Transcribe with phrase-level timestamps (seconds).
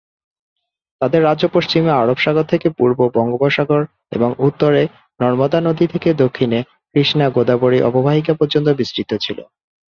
[1.01, 3.81] তাদের রাজ্য পশ্চিমে আরব সাগর থেকে পূর্ব বঙ্গোপসাগর
[4.11, 4.81] এবং উত্তরে
[5.19, 6.59] নর্মদা নদী থেকে দক্ষিণে
[6.95, 9.37] কৃষ্ণা-গোদাবরী অববাহিকা পর্যন্ত বিস্তৃত ছিল।